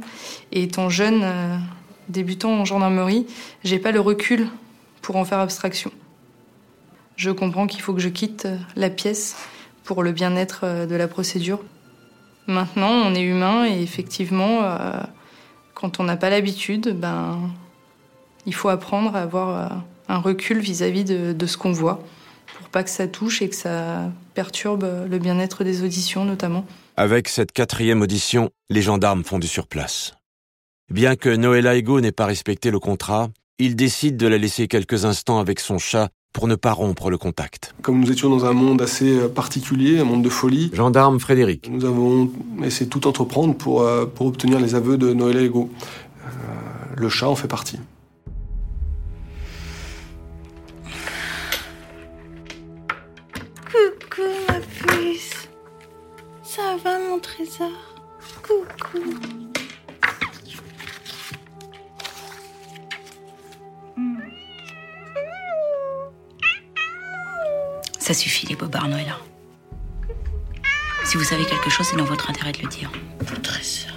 Et 0.52 0.64
étant 0.64 0.88
jeune, 0.88 1.24
débutant 2.08 2.52
en 2.52 2.64
gendarmerie, 2.64 3.26
j'ai 3.64 3.78
pas 3.78 3.92
le 3.92 4.00
recul 4.00 4.48
pour 5.02 5.16
en 5.16 5.24
faire 5.24 5.38
abstraction. 5.38 5.90
Je 7.16 7.30
comprends 7.30 7.66
qu'il 7.66 7.80
faut 7.80 7.94
que 7.94 8.00
je 8.00 8.08
quitte 8.08 8.46
la 8.76 8.90
pièce 8.90 9.36
pour 9.84 10.02
le 10.02 10.12
bien-être 10.12 10.86
de 10.86 10.94
la 10.94 11.08
procédure. 11.08 11.60
Maintenant, 12.46 12.90
on 12.90 13.14
est 13.14 13.22
humain 13.22 13.66
et 13.66 13.82
effectivement, 13.82 14.62
quand 15.74 16.00
on 16.00 16.04
n'a 16.04 16.16
pas 16.16 16.30
l'habitude, 16.30 16.96
ben, 16.98 17.50
il 18.48 18.54
faut 18.54 18.70
apprendre 18.70 19.14
à 19.14 19.20
avoir 19.20 19.48
euh, 19.50 19.76
un 20.08 20.18
recul 20.18 20.58
vis-à-vis 20.58 21.04
de, 21.04 21.32
de 21.34 21.46
ce 21.46 21.58
qu'on 21.58 21.72
voit 21.72 22.02
pour 22.58 22.70
pas 22.70 22.82
que 22.82 22.90
ça 22.90 23.06
touche 23.06 23.42
et 23.42 23.48
que 23.48 23.54
ça 23.54 24.10
perturbe 24.34 24.86
le 25.08 25.18
bien-être 25.18 25.64
des 25.64 25.82
auditions 25.84 26.24
notamment. 26.24 26.64
Avec 26.96 27.28
cette 27.28 27.52
quatrième 27.52 28.00
audition, 28.00 28.50
les 28.70 28.82
gendarmes 28.82 29.22
font 29.22 29.38
du 29.38 29.46
surplace. 29.46 30.14
Bien 30.90 31.14
que 31.14 31.28
Noëlla 31.28 31.76
Ego 31.76 32.00
n'ait 32.00 32.10
pas 32.10 32.24
respecté 32.24 32.70
le 32.70 32.78
contrat, 32.78 33.28
il 33.58 33.76
décide 33.76 34.16
de 34.16 34.26
la 34.26 34.38
laisser 34.38 34.66
quelques 34.66 35.04
instants 35.04 35.38
avec 35.38 35.60
son 35.60 35.78
chat 35.78 36.08
pour 36.32 36.48
ne 36.48 36.54
pas 36.54 36.72
rompre 36.72 37.10
le 37.10 37.18
contact. 37.18 37.74
Comme 37.82 38.00
nous 38.00 38.10
étions 38.10 38.30
dans 38.30 38.46
un 38.46 38.52
monde 38.52 38.80
assez 38.80 39.18
euh, 39.18 39.28
particulier, 39.28 39.98
un 39.98 40.04
monde 40.04 40.22
de 40.22 40.28
folie, 40.28 40.70
Gendarme 40.72 41.20
Frédéric. 41.20 41.68
nous 41.70 41.84
avons 41.84 42.30
essayé 42.62 42.86
de 42.86 42.90
tout 42.90 43.06
entreprendre 43.06 43.54
pour, 43.54 43.82
euh, 43.82 44.06
pour 44.06 44.26
obtenir 44.26 44.58
les 44.58 44.74
aveux 44.74 44.96
de 44.96 45.12
Noël 45.12 45.36
Ego. 45.38 45.70
Euh, 46.24 46.28
le 46.96 47.08
chat 47.08 47.28
en 47.28 47.34
fait 47.34 47.48
partie. 47.48 47.78
Coucou. 57.58 59.18
Ça 67.98 68.14
suffit, 68.14 68.46
les 68.46 68.54
bobards, 68.54 68.88
Noëlla. 68.88 69.18
Si 71.04 71.16
vous 71.16 71.24
savez 71.24 71.44
quelque 71.46 71.68
chose, 71.68 71.86
c'est 71.90 71.96
dans 71.96 72.04
votre 72.04 72.30
intérêt 72.30 72.52
de 72.52 72.62
le 72.62 72.68
dire. 72.68 72.90
Mon 73.18 73.40
trésor. 73.40 73.90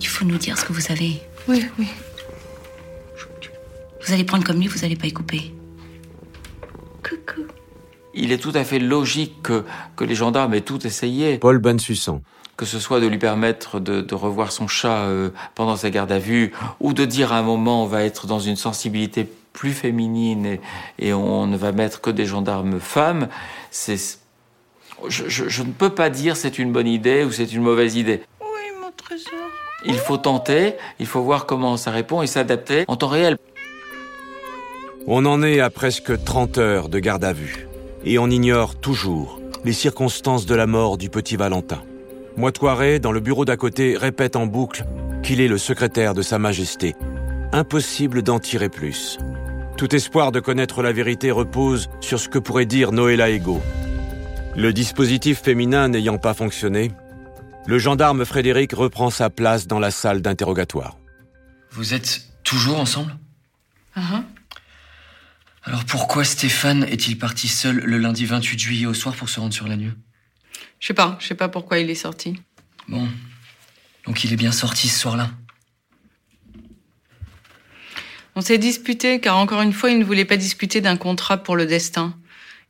Il 0.00 0.08
faut 0.08 0.24
nous 0.24 0.38
dire 0.38 0.58
ce 0.58 0.64
que 0.64 0.72
vous 0.72 0.80
savez. 0.80 1.22
Oui, 1.46 1.64
oui. 1.78 1.88
Vous 4.04 4.12
allez 4.12 4.24
prendre 4.24 4.44
comme 4.44 4.58
lui, 4.58 4.66
vous 4.66 4.84
allez 4.84 4.96
pas 4.96 5.06
y 5.06 5.12
couper. 5.12 5.52
Il 8.14 8.32
est 8.32 8.38
tout 8.38 8.52
à 8.54 8.64
fait 8.64 8.78
logique 8.78 9.42
que, 9.42 9.64
que 9.96 10.04
les 10.04 10.14
gendarmes 10.14 10.54
aient 10.54 10.60
tout 10.62 10.86
essayé, 10.86 11.38
Paul 11.38 11.58
Bensussan. 11.58 12.20
que 12.56 12.64
ce 12.66 12.78
soit 12.80 13.00
de 13.00 13.06
lui 13.06 13.18
permettre 13.18 13.78
de, 13.80 14.00
de 14.00 14.14
revoir 14.14 14.50
son 14.50 14.66
chat 14.66 15.02
euh, 15.04 15.30
pendant 15.54 15.76
sa 15.76 15.90
garde 15.90 16.10
à 16.10 16.18
vue, 16.18 16.52
ou 16.80 16.92
de 16.94 17.04
dire 17.04 17.32
à 17.32 17.38
un 17.38 17.42
moment 17.42 17.84
on 17.84 17.86
va 17.86 18.02
être 18.04 18.26
dans 18.26 18.40
une 18.40 18.56
sensibilité 18.56 19.28
plus 19.52 19.72
féminine 19.72 20.46
et, 20.46 20.60
et 20.98 21.12
on 21.12 21.46
ne 21.46 21.56
va 21.56 21.72
mettre 21.72 22.00
que 22.00 22.10
des 22.10 22.26
gendarmes 22.26 22.80
femmes. 22.80 23.28
C'est, 23.70 23.96
je, 25.08 25.28
je- 25.28 25.48
je 25.48 25.62
ne 25.62 25.70
peux 25.72 25.90
pas 25.90 26.10
dire 26.10 26.36
c'est 26.36 26.58
une 26.58 26.72
bonne 26.72 26.88
idée 26.88 27.24
ou 27.24 27.30
c'est 27.30 27.52
une 27.52 27.62
mauvaise 27.62 27.94
idée. 27.96 28.22
Oui, 28.40 28.80
mon 28.82 28.90
trésor. 28.96 29.32
Il 29.84 29.94
faut 29.94 30.16
tenter, 30.16 30.74
il 30.98 31.06
faut 31.06 31.22
voir 31.22 31.46
comment 31.46 31.76
ça 31.76 31.92
répond 31.92 32.22
et 32.22 32.26
s'adapter 32.26 32.84
en 32.88 32.96
temps 32.96 33.06
réel. 33.08 33.36
On 35.06 35.24
en 35.24 35.42
est 35.44 35.60
à 35.60 35.70
presque 35.70 36.24
30 36.24 36.58
heures 36.58 36.88
de 36.88 36.98
garde 36.98 37.22
à 37.24 37.32
vue. 37.32 37.67
Et 38.04 38.18
on 38.18 38.30
ignore 38.30 38.76
toujours 38.76 39.40
les 39.64 39.72
circonstances 39.72 40.46
de 40.46 40.54
la 40.54 40.66
mort 40.66 40.98
du 40.98 41.10
petit 41.10 41.36
Valentin. 41.36 41.82
Moitoiré, 42.36 43.00
dans 43.00 43.12
le 43.12 43.20
bureau 43.20 43.44
d'à 43.44 43.56
côté, 43.56 43.96
répète 43.96 44.36
en 44.36 44.46
boucle 44.46 44.84
qu'il 45.22 45.40
est 45.40 45.48
le 45.48 45.58
secrétaire 45.58 46.14
de 46.14 46.22
Sa 46.22 46.38
Majesté. 46.38 46.94
Impossible 47.52 48.22
d'en 48.22 48.38
tirer 48.38 48.68
plus. 48.68 49.18
Tout 49.76 49.94
espoir 49.94 50.32
de 50.32 50.40
connaître 50.40 50.82
la 50.82 50.92
vérité 50.92 51.30
repose 51.30 51.88
sur 52.00 52.20
ce 52.20 52.28
que 52.28 52.38
pourrait 52.38 52.66
dire 52.66 52.92
Noëlla 52.92 53.30
Ego. 53.30 53.60
Le 54.56 54.72
dispositif 54.72 55.40
féminin 55.40 55.88
n'ayant 55.88 56.18
pas 56.18 56.34
fonctionné, 56.34 56.92
le 57.66 57.78
gendarme 57.78 58.24
Frédéric 58.24 58.72
reprend 58.72 59.10
sa 59.10 59.30
place 59.30 59.66
dans 59.66 59.78
la 59.78 59.90
salle 59.90 60.22
d'interrogatoire. 60.22 60.96
Vous 61.70 61.94
êtes 61.94 62.22
toujours 62.44 62.78
ensemble? 62.80 63.16
Ah, 63.94 64.22
Alors 65.68 65.84
pourquoi 65.84 66.24
Stéphane 66.24 66.84
est-il 66.84 67.18
parti 67.18 67.46
seul 67.46 67.76
le 67.84 67.98
lundi 67.98 68.24
28 68.24 68.58
juillet 68.58 68.86
au 68.86 68.94
soir 68.94 69.14
pour 69.14 69.28
se 69.28 69.38
rendre 69.38 69.52
sur 69.52 69.68
la 69.68 69.76
nuit 69.76 69.92
Je 70.80 70.86
sais 70.86 70.94
pas, 70.94 71.18
je 71.20 71.26
sais 71.26 71.34
pas 71.34 71.50
pourquoi 71.50 71.78
il 71.78 71.90
est 71.90 71.94
sorti. 71.94 72.40
Bon. 72.88 73.06
Donc 74.06 74.24
il 74.24 74.32
est 74.32 74.36
bien 74.36 74.50
sorti 74.50 74.88
ce 74.88 74.98
soir-là. 74.98 75.30
On 78.34 78.40
s'est 78.40 78.56
disputé 78.56 79.20
car 79.20 79.36
encore 79.36 79.60
une 79.60 79.74
fois, 79.74 79.90
il 79.90 79.98
ne 79.98 80.04
voulait 80.04 80.24
pas 80.24 80.38
discuter 80.38 80.80
d'un 80.80 80.96
contrat 80.96 81.36
pour 81.36 81.54
le 81.54 81.66
destin. 81.66 82.16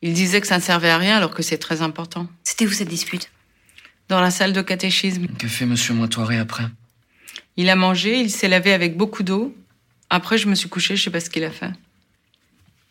Il 0.02 0.12
disait 0.12 0.40
que 0.40 0.48
ça 0.48 0.56
ne 0.58 0.62
servait 0.62 0.90
à 0.90 0.98
rien 0.98 1.18
alors 1.18 1.32
que 1.32 1.42
c'est 1.44 1.58
très 1.58 1.82
important. 1.82 2.26
C'était 2.42 2.66
où 2.66 2.72
cette 2.72 2.88
dispute? 2.88 3.30
Dans 4.08 4.20
la 4.20 4.32
salle 4.32 4.52
de 4.52 4.62
catéchisme, 4.62 5.28
Que 5.38 5.46
fait 5.46 5.66
Monsieur 5.66 5.94
Moitoiré 5.94 6.36
après? 6.38 6.64
Il 7.56 7.70
a 7.70 7.76
mangé, 7.76 8.18
il 8.18 8.30
s'est 8.30 8.48
lavé 8.48 8.72
avec 8.72 8.96
beaucoup 8.96 9.22
d'eau. 9.22 9.54
Après, 10.10 10.36
je 10.36 10.48
me 10.48 10.56
suis 10.56 10.68
couchée, 10.68 10.96
je 10.96 11.04
sais 11.04 11.10
pas 11.10 11.20
ce 11.20 11.30
qu'il 11.30 11.44
a 11.44 11.50
fait. 11.52 11.70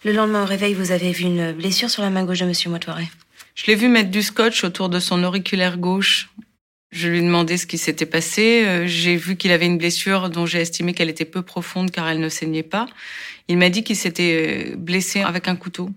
Le 0.04 0.12
lendemain 0.14 0.44
au 0.44 0.46
réveil, 0.46 0.74
vous 0.74 0.92
avez 0.92 1.12
vu 1.12 1.24
une 1.24 1.54
blessure 1.54 1.90
sur 1.90 2.04
la 2.04 2.10
main 2.10 2.24
gauche 2.24 2.40
de 2.40 2.46
Monsieur 2.46 2.70
Moitoiré. 2.70 3.10
Je 3.56 3.66
l'ai 3.66 3.76
vu 3.76 3.88
mettre 3.88 4.12
du 4.12 4.22
scotch 4.22 4.64
autour 4.64 4.90
de 4.90 5.00
son 5.00 5.24
auriculaire 5.24 5.78
gauche. 5.78 6.30
Je 6.92 7.10
lui 7.10 7.18
ai 7.20 7.22
demandé 7.22 7.58
ce 7.58 7.66
qui 7.66 7.78
s'était 7.78 8.06
passé. 8.06 8.64
Euh, 8.66 8.88
J'ai 8.88 9.18
vu 9.18 9.36
qu'il 9.36 9.52
avait 9.52 9.66
une 9.66 9.78
blessure 9.78 10.30
dont 10.30 10.46
j'ai 10.46 10.60
estimé 10.60 10.94
qu'elle 10.94 11.10
était 11.10 11.26
peu 11.26 11.42
profonde 11.42 11.92
car 11.92 12.08
elle 12.08 12.20
ne 12.20 12.30
saignait 12.30 12.64
pas. 12.64 12.88
Il 13.48 13.58
m'a 13.58 13.70
dit 13.70 13.84
qu'il 13.84 13.96
s'était 13.96 14.74
euh, 14.74 14.76
blessé 14.78 15.22
avec 15.22 15.48
un 15.48 15.56
couteau. 15.56 15.90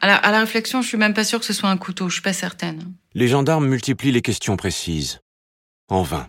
À 0.00 0.06
la, 0.06 0.16
à 0.16 0.30
la 0.30 0.40
réflexion, 0.40 0.82
je 0.82 0.88
suis 0.88 0.98
même 0.98 1.14
pas 1.14 1.24
sûre 1.24 1.40
que 1.40 1.46
ce 1.46 1.54
soit 1.54 1.70
un 1.70 1.78
couteau, 1.78 2.08
je 2.08 2.14
suis 2.14 2.22
pas 2.22 2.34
certaine. 2.34 2.92
Les 3.14 3.28
gendarmes 3.28 3.66
multiplient 3.66 4.12
les 4.12 4.22
questions 4.22 4.56
précises. 4.56 5.18
En 5.88 6.02
vain. 6.02 6.28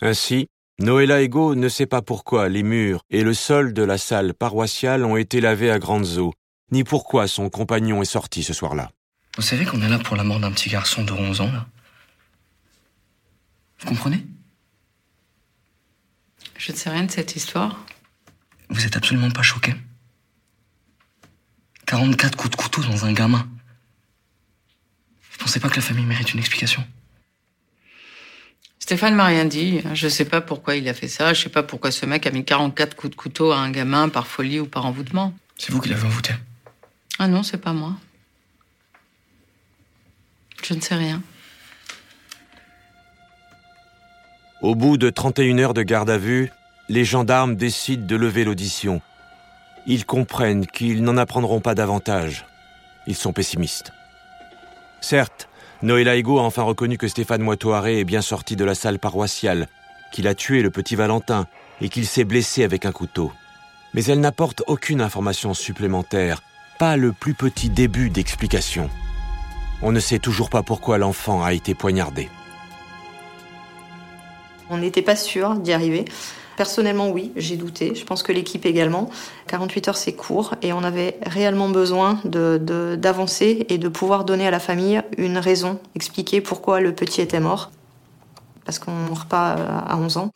Ainsi, 0.00 0.46
Noëlla 0.78 1.22
Ego 1.22 1.54
ne 1.54 1.70
sait 1.70 1.86
pas 1.86 2.02
pourquoi 2.02 2.50
les 2.50 2.62
murs 2.62 3.00
et 3.08 3.22
le 3.22 3.32
sol 3.32 3.72
de 3.72 3.82
la 3.82 3.96
salle 3.96 4.34
paroissiale 4.34 5.06
ont 5.06 5.16
été 5.16 5.40
lavés 5.40 5.70
à 5.70 5.78
grandes 5.78 6.18
eaux, 6.18 6.34
ni 6.70 6.84
pourquoi 6.84 7.28
son 7.28 7.48
compagnon 7.48 8.02
est 8.02 8.04
sorti 8.04 8.42
ce 8.42 8.52
soir-là. 8.52 8.90
Vous 9.36 9.42
savez 9.42 9.64
qu'on 9.64 9.80
est 9.80 9.88
là 9.88 9.98
pour 9.98 10.16
la 10.16 10.24
mort 10.24 10.38
d'un 10.38 10.52
petit 10.52 10.68
garçon 10.68 11.02
de 11.02 11.12
11 11.12 11.40
ans, 11.40 11.50
là 11.50 11.66
Vous 13.78 13.86
comprenez? 13.88 14.26
Je 16.58 16.72
ne 16.72 16.76
sais 16.76 16.90
rien 16.90 17.04
de 17.04 17.10
cette 17.10 17.36
histoire. 17.36 17.86
Vous 18.68 18.84
êtes 18.84 18.96
absolument 18.96 19.30
pas 19.30 19.42
choqué 19.42 19.74
44 21.86 22.36
coups 22.36 22.50
de 22.50 22.56
couteau 22.56 22.82
dans 22.82 23.06
un 23.06 23.12
gamin. 23.12 23.48
Vous 25.30 25.38
pensez 25.38 25.60
pas 25.60 25.70
que 25.70 25.76
la 25.76 25.82
famille 25.82 26.04
mérite 26.04 26.34
une 26.34 26.40
explication? 26.40 26.84
Stéphane 28.86 29.16
m'a 29.16 29.24
rien 29.24 29.46
dit. 29.46 29.82
Je 29.94 30.06
sais 30.06 30.24
pas 30.24 30.40
pourquoi 30.40 30.76
il 30.76 30.88
a 30.88 30.94
fait 30.94 31.08
ça. 31.08 31.34
Je 31.34 31.42
sais 31.42 31.48
pas 31.48 31.64
pourquoi 31.64 31.90
ce 31.90 32.06
mec 32.06 32.24
a 32.24 32.30
mis 32.30 32.44
44 32.44 32.94
coups 32.94 33.10
de 33.10 33.16
couteau 33.16 33.50
à 33.50 33.58
un 33.58 33.72
gamin 33.72 34.08
par 34.08 34.28
folie 34.28 34.60
ou 34.60 34.66
par 34.66 34.86
envoûtement. 34.86 35.34
C'est 35.58 35.72
vous 35.72 35.80
qui 35.80 35.88
l'avez 35.88 36.06
envoûté. 36.06 36.34
Ah 37.18 37.26
non, 37.26 37.42
c'est 37.42 37.56
pas 37.56 37.72
moi. 37.72 37.94
Je 40.62 40.74
ne 40.74 40.80
sais 40.80 40.94
rien. 40.94 41.20
Au 44.62 44.76
bout 44.76 44.98
de 44.98 45.10
31 45.10 45.58
heures 45.58 45.74
de 45.74 45.82
garde 45.82 46.08
à 46.08 46.16
vue, 46.16 46.52
les 46.88 47.04
gendarmes 47.04 47.56
décident 47.56 48.06
de 48.06 48.14
lever 48.14 48.44
l'audition. 48.44 49.02
Ils 49.88 50.06
comprennent 50.06 50.64
qu'ils 50.64 51.02
n'en 51.02 51.16
apprendront 51.16 51.60
pas 51.60 51.74
davantage. 51.74 52.46
Ils 53.08 53.16
sont 53.16 53.32
pessimistes. 53.32 53.90
Certes, 55.00 55.48
Noëlla 55.82 56.16
Ego 56.16 56.38
a 56.38 56.42
enfin 56.42 56.62
reconnu 56.62 56.96
que 56.96 57.08
Stéphane 57.08 57.42
Moitoaré 57.42 58.00
est 58.00 58.04
bien 58.04 58.22
sorti 58.22 58.56
de 58.56 58.64
la 58.64 58.74
salle 58.74 58.98
paroissiale, 58.98 59.68
qu'il 60.10 60.26
a 60.26 60.34
tué 60.34 60.62
le 60.62 60.70
petit 60.70 60.96
Valentin 60.96 61.46
et 61.80 61.88
qu'il 61.88 62.06
s'est 62.06 62.24
blessé 62.24 62.64
avec 62.64 62.86
un 62.86 62.92
couteau. 62.92 63.30
Mais 63.92 64.04
elle 64.04 64.20
n'apporte 64.20 64.62
aucune 64.66 65.00
information 65.00 65.52
supplémentaire, 65.52 66.42
pas 66.78 66.96
le 66.96 67.12
plus 67.12 67.34
petit 67.34 67.68
début 67.68 68.08
d'explication. 68.08 68.88
On 69.82 69.92
ne 69.92 70.00
sait 70.00 70.18
toujours 70.18 70.48
pas 70.48 70.62
pourquoi 70.62 70.96
l'enfant 70.96 71.44
a 71.44 71.52
été 71.52 71.74
poignardé. 71.74 72.30
On 74.70 74.78
n'était 74.78 75.02
pas 75.02 75.16
sûr 75.16 75.56
d'y 75.56 75.72
arriver. 75.72 76.06
Personnellement, 76.56 77.10
oui, 77.10 77.32
j'ai 77.36 77.56
douté. 77.56 77.94
Je 77.94 78.04
pense 78.04 78.22
que 78.22 78.32
l'équipe 78.32 78.64
également. 78.64 79.10
48 79.48 79.88
heures, 79.88 79.96
c'est 79.96 80.14
court 80.14 80.54
et 80.62 80.72
on 80.72 80.82
avait 80.82 81.18
réellement 81.26 81.68
besoin 81.68 82.18
d'avancer 82.24 83.66
et 83.68 83.78
de 83.78 83.88
pouvoir 83.88 84.24
donner 84.24 84.46
à 84.46 84.50
la 84.50 84.60
famille 84.60 85.02
une 85.18 85.36
raison, 85.38 85.78
expliquer 85.94 86.40
pourquoi 86.40 86.80
le 86.80 86.94
petit 86.94 87.20
était 87.20 87.40
mort. 87.40 87.70
Parce 88.64 88.78
qu'on 88.78 88.92
ne 88.92 89.08
meurt 89.08 89.28
pas 89.28 89.52
à 89.52 89.96
11 89.96 90.16
ans. 90.16 90.30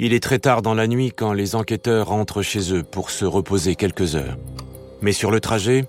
Il 0.00 0.12
est 0.12 0.22
très 0.22 0.38
tard 0.38 0.62
dans 0.62 0.74
la 0.74 0.86
nuit 0.86 1.12
quand 1.16 1.32
les 1.32 1.56
enquêteurs 1.56 2.08
rentrent 2.08 2.42
chez 2.42 2.72
eux 2.72 2.82
pour 2.82 3.10
se 3.10 3.24
reposer 3.24 3.74
quelques 3.74 4.16
heures. 4.16 4.36
Mais 5.02 5.12
sur 5.12 5.30
le 5.30 5.40
trajet, 5.40 5.86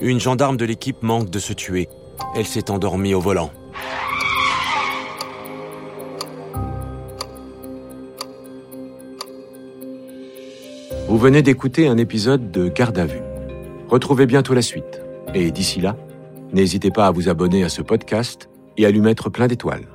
une 0.00 0.20
gendarme 0.20 0.56
de 0.56 0.64
l'équipe 0.64 1.02
manque 1.02 1.30
de 1.30 1.38
se 1.38 1.52
tuer. 1.52 1.88
Elle 2.34 2.46
s'est 2.46 2.70
endormie 2.70 3.14
au 3.14 3.20
volant. 3.20 3.50
Vous 11.10 11.18
venez 11.18 11.42
d'écouter 11.42 11.88
un 11.88 11.98
épisode 11.98 12.52
de 12.52 12.68
Garde 12.68 12.96
à 12.96 13.04
vue. 13.04 13.18
Retrouvez 13.88 14.26
bientôt 14.26 14.54
la 14.54 14.62
suite. 14.62 15.02
Et 15.34 15.50
d'ici 15.50 15.80
là, 15.80 15.96
n'hésitez 16.52 16.92
pas 16.92 17.08
à 17.08 17.10
vous 17.10 17.28
abonner 17.28 17.64
à 17.64 17.68
ce 17.68 17.82
podcast 17.82 18.48
et 18.76 18.86
à 18.86 18.92
lui 18.92 19.00
mettre 19.00 19.28
plein 19.28 19.48
d'étoiles. 19.48 19.88